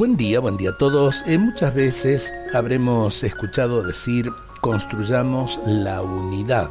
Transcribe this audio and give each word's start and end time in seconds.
Buen 0.00 0.16
día, 0.16 0.40
buen 0.40 0.56
día 0.56 0.70
a 0.70 0.78
todos. 0.78 1.24
Eh, 1.26 1.36
muchas 1.36 1.74
veces 1.74 2.32
habremos 2.54 3.22
escuchado 3.22 3.82
decir 3.82 4.30
construyamos 4.62 5.60
la 5.66 6.00
unidad. 6.00 6.70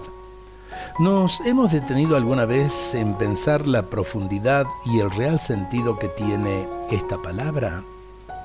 ¿Nos 0.97 1.39
hemos 1.41 1.71
detenido 1.71 2.17
alguna 2.17 2.45
vez 2.45 2.95
en 2.95 3.15
pensar 3.19 3.67
la 3.67 3.83
profundidad 3.83 4.65
y 4.83 4.99
el 4.99 5.11
real 5.11 5.37
sentido 5.37 5.99
que 5.99 6.07
tiene 6.07 6.67
esta 6.89 7.21
palabra? 7.21 7.83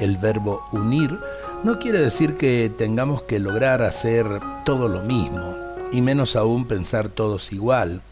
El 0.01 0.19
verbo 0.19 0.63
unir 0.71 1.19
no 1.63 1.79
quiere 1.79 2.03
decir 2.03 2.37
que 2.37 2.71
tengamos 2.77 3.23
que 3.23 3.39
lograr 3.39 3.81
hacer 3.81 4.27
todo 4.67 4.89
lo 4.89 5.01
mismo, 5.01 5.57
y 5.93 6.03
menos 6.03 6.37
aún 6.37 6.67
pensar 6.67 7.09
todos 7.09 7.55
igual. 7.55 8.03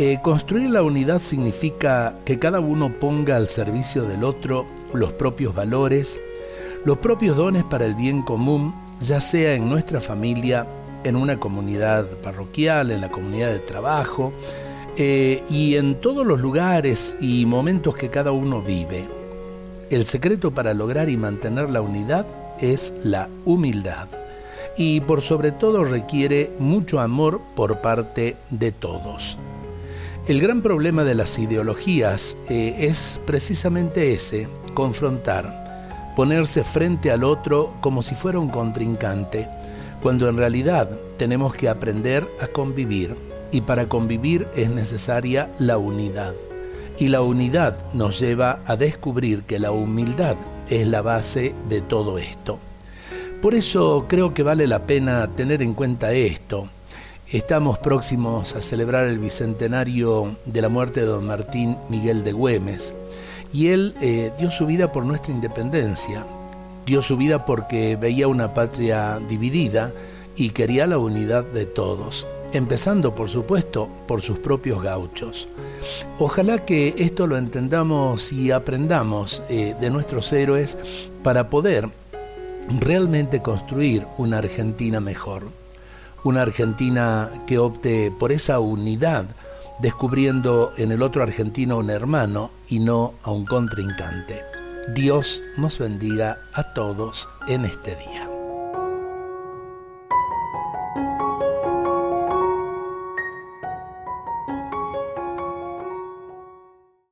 Eh, 0.00 0.20
construir 0.22 0.70
la 0.70 0.84
unidad 0.84 1.18
significa 1.18 2.14
que 2.24 2.38
cada 2.38 2.60
uno 2.60 2.92
ponga 3.00 3.34
al 3.34 3.48
servicio 3.48 4.04
del 4.04 4.22
otro 4.22 4.64
los 4.92 5.12
propios 5.12 5.56
valores, 5.56 6.20
los 6.84 6.98
propios 6.98 7.36
dones 7.36 7.64
para 7.64 7.84
el 7.84 7.96
bien 7.96 8.22
común, 8.22 8.76
ya 9.00 9.20
sea 9.20 9.54
en 9.54 9.68
nuestra 9.68 10.00
familia, 10.00 10.68
en 11.02 11.16
una 11.16 11.40
comunidad 11.40 12.06
parroquial, 12.22 12.92
en 12.92 13.00
la 13.00 13.10
comunidad 13.10 13.50
de 13.50 13.58
trabajo 13.58 14.32
eh, 14.96 15.42
y 15.50 15.74
en 15.74 15.96
todos 15.96 16.24
los 16.24 16.38
lugares 16.38 17.16
y 17.20 17.44
momentos 17.44 17.96
que 17.96 18.08
cada 18.08 18.30
uno 18.30 18.62
vive. 18.62 19.04
El 19.90 20.04
secreto 20.04 20.52
para 20.52 20.74
lograr 20.74 21.08
y 21.08 21.16
mantener 21.16 21.70
la 21.70 21.80
unidad 21.80 22.24
es 22.60 22.92
la 23.02 23.28
humildad 23.44 24.06
y 24.76 25.00
por 25.00 25.22
sobre 25.22 25.50
todo 25.50 25.82
requiere 25.82 26.52
mucho 26.60 27.00
amor 27.00 27.40
por 27.56 27.80
parte 27.80 28.36
de 28.50 28.70
todos. 28.70 29.36
El 30.28 30.42
gran 30.42 30.60
problema 30.60 31.04
de 31.04 31.14
las 31.14 31.38
ideologías 31.38 32.36
eh, 32.50 32.76
es 32.80 33.18
precisamente 33.24 34.12
ese, 34.12 34.46
confrontar, 34.74 36.12
ponerse 36.14 36.64
frente 36.64 37.10
al 37.10 37.24
otro 37.24 37.72
como 37.80 38.02
si 38.02 38.14
fuera 38.14 38.38
un 38.38 38.50
contrincante, 38.50 39.48
cuando 40.02 40.28
en 40.28 40.36
realidad 40.36 40.90
tenemos 41.16 41.54
que 41.54 41.70
aprender 41.70 42.28
a 42.42 42.46
convivir 42.48 43.16
y 43.52 43.62
para 43.62 43.88
convivir 43.88 44.46
es 44.54 44.68
necesaria 44.68 45.50
la 45.58 45.78
unidad. 45.78 46.34
Y 46.98 47.08
la 47.08 47.22
unidad 47.22 47.78
nos 47.94 48.20
lleva 48.20 48.60
a 48.66 48.76
descubrir 48.76 49.44
que 49.44 49.58
la 49.58 49.72
humildad 49.72 50.36
es 50.68 50.86
la 50.86 51.00
base 51.00 51.54
de 51.70 51.80
todo 51.80 52.18
esto. 52.18 52.58
Por 53.40 53.54
eso 53.54 54.04
creo 54.06 54.34
que 54.34 54.42
vale 54.42 54.66
la 54.66 54.86
pena 54.86 55.26
tener 55.34 55.62
en 55.62 55.72
cuenta 55.72 56.12
esto, 56.12 56.68
Estamos 57.30 57.78
próximos 57.78 58.56
a 58.56 58.62
celebrar 58.62 59.06
el 59.06 59.18
bicentenario 59.18 60.34
de 60.46 60.62
la 60.62 60.70
muerte 60.70 61.00
de 61.00 61.06
don 61.06 61.26
Martín 61.26 61.76
Miguel 61.90 62.24
de 62.24 62.32
Güemes. 62.32 62.94
Y 63.52 63.66
él 63.66 63.94
eh, 64.00 64.32
dio 64.38 64.50
su 64.50 64.64
vida 64.64 64.92
por 64.92 65.04
nuestra 65.04 65.34
independencia, 65.34 66.24
dio 66.86 67.02
su 67.02 67.18
vida 67.18 67.44
porque 67.44 67.96
veía 67.96 68.28
una 68.28 68.54
patria 68.54 69.20
dividida 69.28 69.92
y 70.36 70.50
quería 70.50 70.86
la 70.86 70.96
unidad 70.96 71.44
de 71.44 71.66
todos, 71.66 72.26
empezando 72.54 73.14
por 73.14 73.28
supuesto 73.28 73.90
por 74.06 74.22
sus 74.22 74.38
propios 74.38 74.82
gauchos. 74.82 75.48
Ojalá 76.18 76.64
que 76.64 76.94
esto 76.96 77.26
lo 77.26 77.36
entendamos 77.36 78.32
y 78.32 78.52
aprendamos 78.52 79.42
eh, 79.50 79.76
de 79.78 79.90
nuestros 79.90 80.32
héroes 80.32 80.78
para 81.22 81.50
poder 81.50 81.90
realmente 82.80 83.42
construir 83.42 84.06
una 84.16 84.38
Argentina 84.38 84.98
mejor 84.98 85.57
una 86.24 86.42
Argentina 86.42 87.30
que 87.46 87.58
opte 87.58 88.10
por 88.10 88.32
esa 88.32 88.60
unidad, 88.60 89.26
descubriendo 89.78 90.72
en 90.76 90.92
el 90.92 91.02
otro 91.02 91.22
argentino 91.22 91.78
un 91.78 91.90
hermano 91.90 92.50
y 92.68 92.80
no 92.80 93.14
a 93.22 93.30
un 93.30 93.44
contrincante. 93.44 94.42
Dios 94.94 95.42
nos 95.56 95.78
bendiga 95.78 96.38
a 96.54 96.72
todos 96.72 97.28
en 97.46 97.64
este 97.64 97.94
día. 97.96 98.37